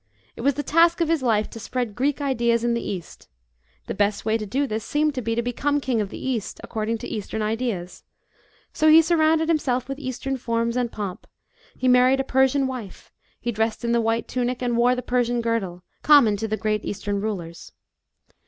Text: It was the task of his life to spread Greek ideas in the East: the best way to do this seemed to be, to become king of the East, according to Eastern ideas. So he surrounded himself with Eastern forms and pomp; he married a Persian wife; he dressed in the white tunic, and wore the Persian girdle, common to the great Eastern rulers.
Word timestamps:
It 0.35 0.41
was 0.41 0.55
the 0.55 0.63
task 0.63 0.99
of 0.99 1.09
his 1.09 1.21
life 1.21 1.47
to 1.51 1.59
spread 1.59 1.93
Greek 1.93 2.21
ideas 2.21 2.63
in 2.63 2.73
the 2.73 2.81
East: 2.81 3.29
the 3.85 3.93
best 3.93 4.25
way 4.25 4.35
to 4.35 4.47
do 4.47 4.65
this 4.65 4.83
seemed 4.83 5.13
to 5.13 5.21
be, 5.21 5.35
to 5.35 5.43
become 5.43 5.79
king 5.79 6.01
of 6.01 6.09
the 6.09 6.17
East, 6.17 6.59
according 6.63 6.97
to 6.97 7.07
Eastern 7.07 7.43
ideas. 7.43 8.03
So 8.73 8.89
he 8.89 9.03
surrounded 9.03 9.47
himself 9.47 9.87
with 9.87 9.99
Eastern 9.99 10.37
forms 10.37 10.75
and 10.75 10.91
pomp; 10.91 11.27
he 11.77 11.87
married 11.87 12.19
a 12.19 12.23
Persian 12.23 12.65
wife; 12.65 13.11
he 13.39 13.51
dressed 13.51 13.85
in 13.85 13.91
the 13.91 14.01
white 14.01 14.27
tunic, 14.27 14.63
and 14.63 14.75
wore 14.75 14.95
the 14.95 15.03
Persian 15.03 15.39
girdle, 15.39 15.83
common 16.01 16.35
to 16.37 16.47
the 16.47 16.57
great 16.57 16.83
Eastern 16.83 17.21
rulers. 17.21 17.71